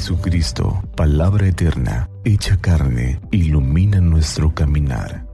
[0.00, 5.26] Jesucristo, palabra eterna, hecha carne, ilumina nuestro caminar.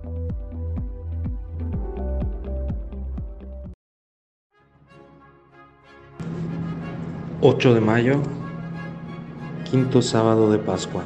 [7.40, 8.20] ...8 de mayo...
[9.70, 11.04] ...quinto sábado de Pascua...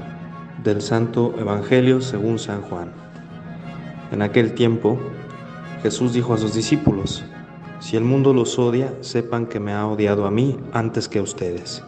[0.65, 2.91] ...del Santo Evangelio según San Juan...
[4.11, 4.99] ...en aquel tiempo...
[5.83, 7.27] ...Jesús dijo a sus discípulos...
[7.81, 11.23] Si el mundo los odia, sepan que me ha odiado a mí antes que a
[11.23, 11.83] ustedes.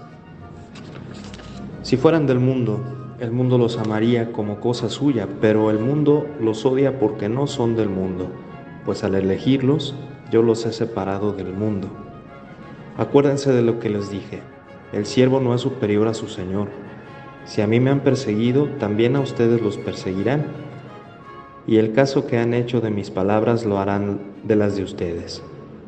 [1.92, 2.80] Si fueran del mundo,
[3.20, 7.77] el mundo los amaría como cosa suya, pero el mundo los odia porque no son
[7.77, 8.28] del mundo,
[8.87, 9.95] pues al elegirlos
[10.30, 11.88] yo los he separado del mundo.
[12.96, 14.41] Acuérdense de lo que les dije,
[14.95, 16.68] el siervo no es superior a su Señor.
[17.45, 20.46] Si a mí me han perseguido, también a ustedes los perseguirán.
[21.66, 25.43] Y el caso que han hecho de mis palabras lo harán de las de ustedes.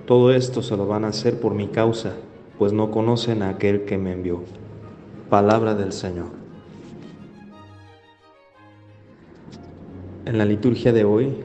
[0.05, 2.13] Todo esto se lo van a hacer por mi causa,
[2.59, 4.43] pues no conocen a aquel que me envió.
[5.35, 6.29] Palabra del Señor.
[10.27, 11.45] En la liturgia de hoy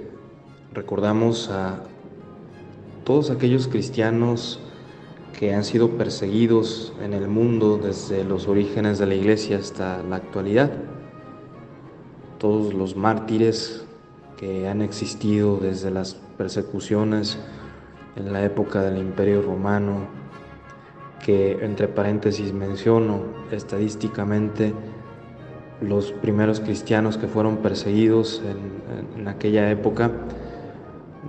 [0.75, 1.79] recordamos a
[3.03, 4.59] todos aquellos cristianos
[5.39, 10.17] que han sido perseguidos en el mundo desde los orígenes de la iglesia hasta la
[10.17, 10.69] actualidad.
[12.37, 13.87] Todos los mártires
[14.37, 17.39] que han existido desde las persecuciones
[18.15, 20.01] en la época del Imperio Romano,
[21.30, 24.73] que entre paréntesis menciono estadísticamente
[25.80, 28.41] los primeros cristianos que fueron perseguidos
[29.16, 30.09] en, aquella época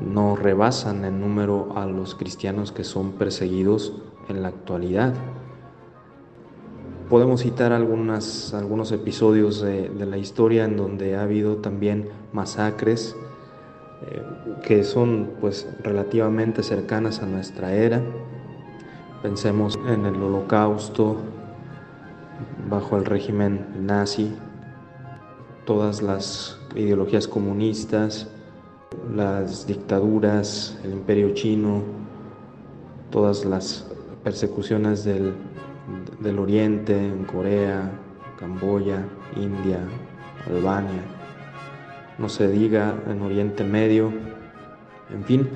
[0.01, 3.93] no rebasan en número a los cristianos que son perseguidos
[4.31, 5.13] en la actualidad.
[7.11, 13.15] Podemos citar algunos episodios de, de la historia en donde ha habido también masacres,
[14.11, 14.23] eh,
[14.63, 18.01] que son pues relativamente cercanas a nuestra era.
[19.23, 21.19] Pensemos en el holocausto
[22.71, 24.35] bajo el régimen nazi,
[25.67, 28.29] todas las ideologías comunistas,
[29.15, 31.83] las dictaduras, el imperio chino,
[33.11, 33.87] todas las
[34.25, 35.35] persecuciones del,
[36.21, 37.91] del oriente, en Corea,
[38.39, 39.05] Camboya,
[39.37, 39.81] India,
[40.47, 41.05] Albania.
[42.19, 44.11] No se diga en Oriente Medio,
[45.13, 45.47] en fin,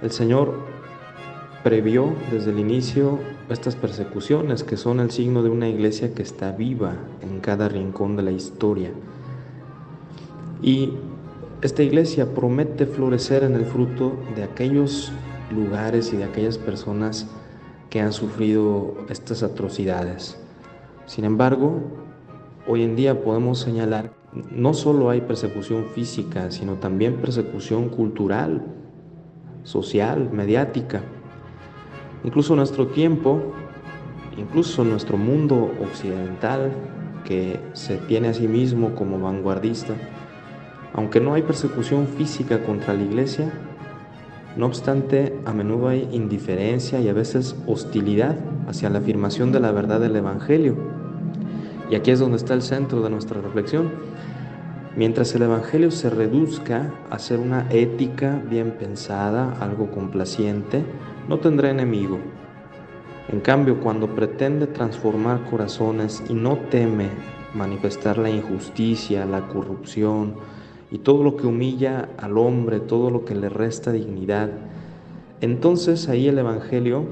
[0.00, 0.77] el Señor
[1.62, 6.52] previó desde el inicio estas persecuciones que son el signo de una iglesia que está
[6.52, 8.90] viva en cada rincón de la historia.
[10.62, 10.92] Y
[11.62, 15.12] esta iglesia promete florecer en el fruto de aquellos
[15.50, 17.26] lugares y de aquellas personas
[17.90, 20.38] que han sufrido estas atrocidades.
[21.06, 21.80] Sin embargo,
[22.66, 24.12] hoy en día podemos señalar
[24.50, 28.62] no solo hay persecución física, sino también persecución cultural,
[29.64, 31.02] social, mediática.
[32.24, 33.52] Incluso nuestro tiempo,
[34.36, 36.72] incluso nuestro mundo occidental,
[37.24, 39.94] que se tiene a sí mismo como vanguardista,
[40.94, 43.52] aunque no hay persecución física contra la iglesia,
[44.56, 48.36] no obstante, a menudo hay indiferencia y a veces hostilidad
[48.66, 50.74] hacia la afirmación de la verdad del Evangelio.
[51.90, 53.90] Y aquí es donde está el centro de nuestra reflexión.
[54.96, 60.84] Mientras el Evangelio se reduzca a ser una ética bien pensada, algo complaciente,
[61.28, 62.18] no tendrá enemigo.
[63.28, 67.08] En cambio, cuando pretende transformar corazones y no teme
[67.54, 70.34] manifestar la injusticia, la corrupción
[70.90, 74.50] y todo lo que humilla al hombre, todo lo que le resta dignidad,
[75.42, 77.04] entonces ahí el Evangelio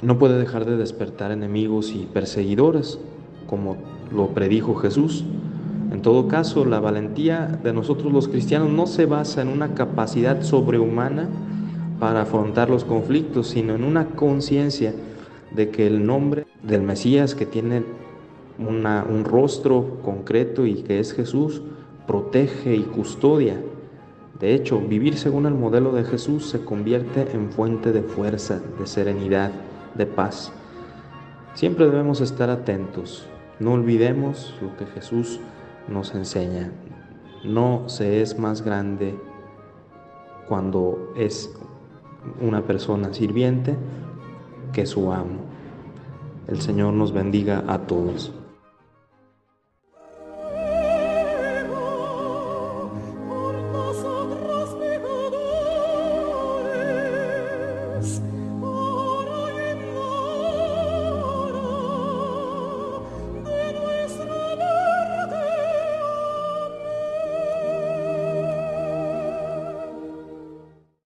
[0.00, 2.98] no puede dejar de despertar enemigos y perseguidores,
[3.46, 3.76] como
[4.10, 5.24] lo predijo Jesús.
[5.92, 10.42] En todo caso, la valentía de nosotros los cristianos no se basa en una capacidad
[10.42, 11.28] sobrehumana
[11.98, 14.94] para afrontar los conflictos, sino en una conciencia
[15.50, 17.84] de que el nombre del Mesías que tiene
[18.58, 21.62] un rostro concreto y que es Jesús,
[22.06, 23.60] protege y custodia.
[24.40, 28.86] De hecho, vivir según el modelo de Jesús se convierte en fuente de fuerza, de
[28.86, 29.50] serenidad,
[29.94, 30.52] de paz.
[31.54, 33.26] Siempre debemos estar atentos.
[33.58, 35.40] No olvidemos lo que Jesús
[35.88, 36.70] nos enseña.
[37.44, 39.18] No se es más grande
[40.48, 41.52] cuando es
[42.40, 43.76] una persona sirviente
[44.72, 45.40] que su amo.
[46.46, 48.32] El Señor nos bendiga a todos.